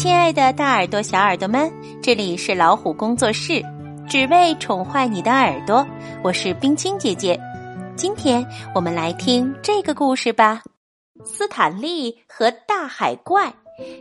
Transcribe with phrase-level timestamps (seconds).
[0.00, 1.70] 亲爱的，大耳朵、小耳朵们，
[2.02, 3.62] 这里是老虎工作室，
[4.08, 5.86] 只为宠坏你的耳朵。
[6.24, 7.38] 我是冰清姐姐，
[7.96, 8.42] 今天
[8.74, 10.62] 我们来听这个故事吧。
[11.22, 13.52] 斯坦利和大海怪，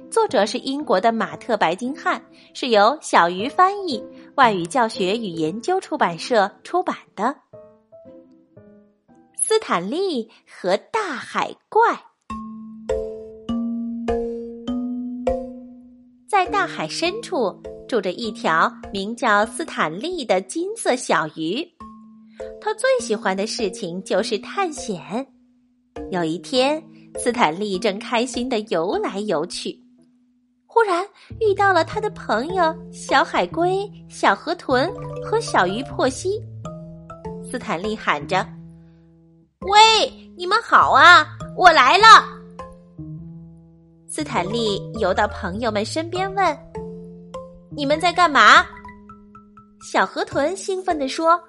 [0.09, 2.23] 作者是英国的马特·白金汉，
[2.53, 4.01] 是由小鱼翻译，
[4.35, 7.35] 外语教学与研究出版社出版的。
[9.43, 12.08] 斯坦利和大海怪。
[16.39, 17.53] 在大海深处
[17.85, 21.67] 住着一条名叫斯坦利的金色小鱼，
[22.61, 25.27] 他最喜欢的事情就是探险。
[26.11, 26.81] 有一天，
[27.17, 29.77] 斯坦利正开心的游来游去，
[30.65, 31.05] 忽然
[31.41, 34.89] 遇到了他的朋友小海龟、小河豚
[35.21, 36.41] 和小鱼珀西。
[37.51, 38.47] 斯坦利喊着
[39.67, 42.05] ：“喂，你们好啊，我来了！”
[44.11, 46.57] 斯坦利游到朋友们身边，问
[47.77, 48.65] ：“你们在干嘛？”
[49.91, 51.39] 小河豚兴奋地说：“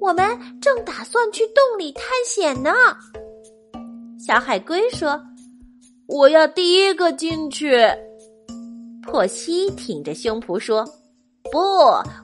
[0.00, 0.24] 我们
[0.60, 2.70] 正打算去洞里探险呢。”
[4.24, 5.20] 小海龟说
[6.06, 7.76] ：“我要第一个进去。”
[9.02, 10.84] 珀西挺着胸脯说
[11.50, 11.58] ：“不，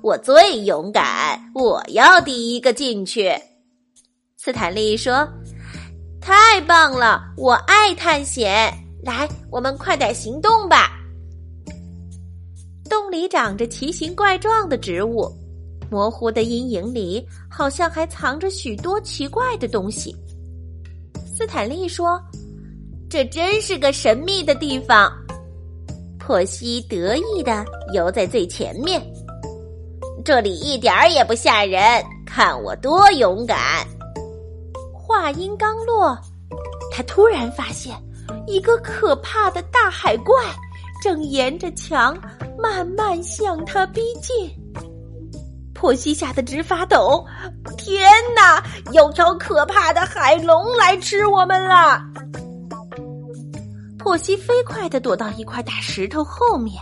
[0.00, 3.32] 我最勇敢，我要第一个进去。”
[4.38, 5.28] 斯坦利说
[6.22, 8.72] ：“太棒了，我爱探险。”
[9.04, 10.90] 来，我们快点行动吧！
[12.88, 15.30] 洞里长着奇形怪状的植物，
[15.90, 20.14] 模糊的阴影里好像还藏着许多奇怪的东西。
[21.36, 22.20] 斯坦利说
[23.10, 25.12] ：“这真是个神秘的地方。”
[26.18, 29.02] 珀西得意的游在最前面，
[30.24, 31.80] 这里一点儿也不吓人，
[32.24, 33.86] 看我多勇敢！
[34.92, 36.18] 话音刚落，
[36.90, 37.94] 他突然发现。
[38.46, 40.34] 一个可怕的大海怪
[41.02, 42.16] 正沿着墙
[42.58, 44.50] 慢慢向他逼近，
[45.74, 47.24] 珀西吓得直发抖。
[47.76, 48.62] 天哪，
[48.92, 52.02] 有条可怕的海龙来吃我们了！
[53.98, 56.74] 珀西飞快的躲到一块大石头后面，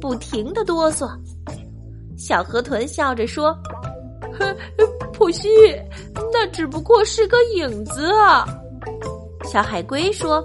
[0.00, 1.10] 不停的哆嗦。
[2.16, 3.56] 小河豚笑着说
[4.38, 4.56] ：“呵，
[5.12, 5.48] 珀西，
[6.32, 8.10] 那只不过是个影子。”
[9.44, 10.42] 小海龟说。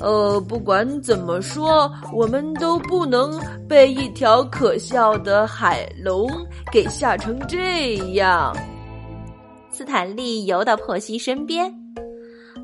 [0.00, 6.28] 呃，不管怎么说，我们都不能被一条可笑的海龙
[6.70, 8.54] 给吓成这样。
[9.70, 11.74] 斯坦利游到珀西身边，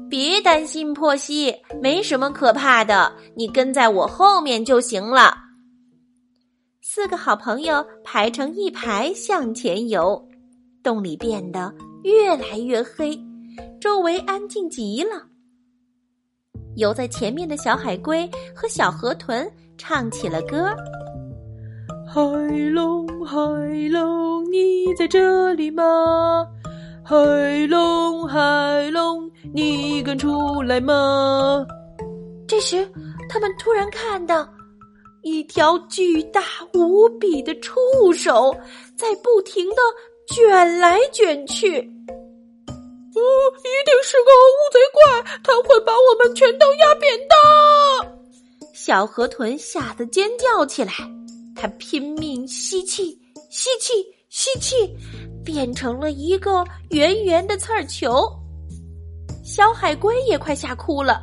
[0.08, 5.34] 别担心，珀西，没什么可怕的，你跟在我后面就行了。
[6.80, 10.28] 四个好朋友排成一排向前游，
[10.82, 11.72] 洞里变得
[12.02, 13.18] 越来越黑，
[13.80, 15.31] 周围安静极了。
[16.76, 20.74] 游在前面的小海龟和小河豚唱起了歌
[22.08, 22.20] ：“海
[22.70, 23.36] 龙，海
[23.90, 26.46] 龙，你在这里吗？
[27.04, 27.16] 海
[27.68, 31.66] 龙，海龙，你敢出来吗？”
[32.48, 32.88] 这时，
[33.28, 34.48] 他们突然看到
[35.22, 36.42] 一条巨大
[36.74, 37.80] 无比的触
[38.12, 38.54] 手
[38.96, 39.76] 在不停的
[40.28, 41.68] 卷来卷去。
[43.14, 43.20] 哦，
[43.58, 48.18] 一定是个乌贼怪，它会把我们全都压扁的！
[48.74, 50.92] 小河豚吓得尖叫起来，
[51.54, 53.18] 它拼命吸气，
[53.50, 53.92] 吸气，
[54.28, 54.96] 吸气，
[55.44, 58.28] 变成了一个圆圆的刺儿球。
[59.44, 61.22] 小海龟也快吓哭了，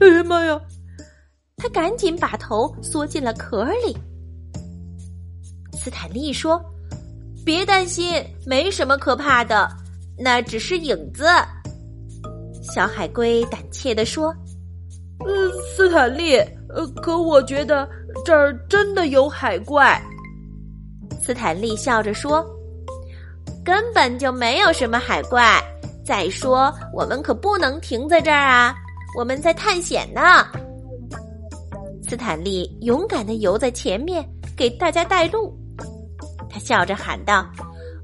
[0.00, 0.60] 哎呀妈呀！
[1.56, 3.96] 他赶紧把头缩进了壳里。
[5.72, 6.62] 斯坦利说
[7.44, 9.68] ：“别担心，没什么可怕的。”
[10.18, 11.24] 那只是影子，
[12.76, 14.26] 小海龟胆怯地说
[15.24, 16.36] ：“呃，斯坦利，
[16.68, 17.88] 呃，可我觉得
[18.22, 19.98] 这儿真的有海怪。”
[21.24, 22.44] 斯坦利笑着说
[23.64, 25.58] ：“根本就没有什么海怪。
[26.04, 28.74] 再说，我们可不能停在这儿啊，
[29.16, 30.20] 我们在探险呢。”
[32.06, 34.22] 斯坦利勇敢的游在前面，
[34.54, 35.58] 给大家带路。
[36.50, 37.46] 他笑着喊道：“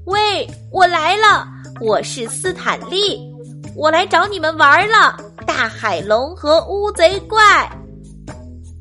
[0.07, 1.47] 喂，我来了！”
[1.79, 3.32] 我是斯坦利，
[3.75, 5.17] 我来找你们玩了。
[5.45, 7.37] 大海龙和乌贼怪。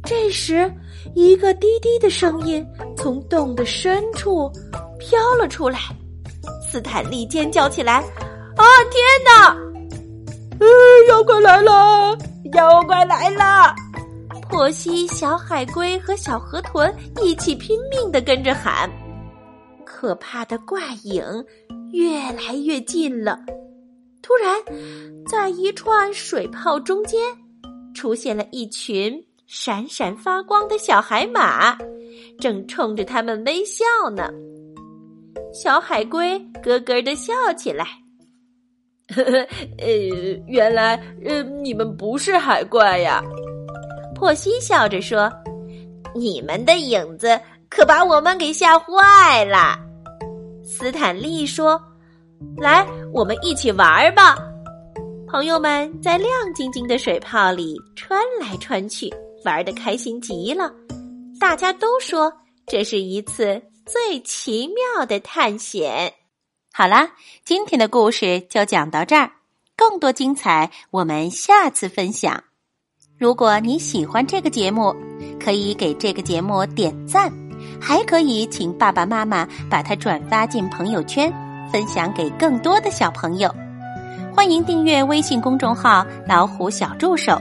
[0.04, 0.72] 这时，
[1.14, 2.66] 一个低低的声音
[2.96, 4.50] 从洞的深处
[4.98, 5.78] 飘了出来。
[6.70, 8.00] 斯坦利尖叫起来
[8.56, 9.56] ：“啊，天哪！
[10.60, 10.66] 呃，
[11.08, 12.16] 妖怪来了！
[12.54, 13.74] 妖怪来了！”
[14.48, 18.90] 珀西、小海龟和小河豚一起拼命的跟着喊。
[19.84, 21.24] 可怕的怪影。
[21.92, 23.38] 越来越近了，
[24.22, 24.56] 突然，
[25.26, 27.20] 在一串水泡中间，
[27.94, 31.76] 出现了一群闪闪发光的小海马，
[32.40, 33.84] 正冲着他们微笑
[34.14, 34.30] 呢。
[35.52, 37.84] 小海龟咯咯的笑起来。
[39.14, 39.46] 呵呵，
[39.78, 39.86] 呃，
[40.46, 40.94] 原来
[41.26, 43.22] 呃你们不是海怪呀。
[44.14, 45.30] 珀西笑着说
[46.14, 49.76] ：“你们的影子可把我们给吓坏了。”
[50.64, 51.78] 斯坦利说
[52.56, 54.36] ：“来，我们一起玩吧。”
[55.28, 59.10] 朋友们在亮晶晶的水泡里穿来穿去，
[59.44, 60.70] 玩的开心极了。
[61.40, 62.32] 大家都说
[62.66, 66.12] 这是一次最奇妙的探险。
[66.72, 67.12] 好啦，
[67.44, 69.30] 今天的故事就讲到这儿，
[69.74, 72.44] 更多精彩我们下次分享。
[73.18, 74.94] 如果你喜欢这个节目，
[75.40, 77.32] 可以给这个节目点赞，
[77.80, 81.32] 还可以请爸爸妈妈把它转发进朋友圈，
[81.72, 83.52] 分享给更多的小朋友。
[84.34, 87.40] 欢迎订阅微信公众号“老虎小助手”，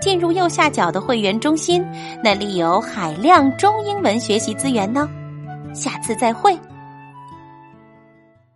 [0.00, 1.84] 进入右下角的会员中心，
[2.22, 5.08] 那里有海量中英文学习资源呢。
[5.74, 6.58] 下次再会。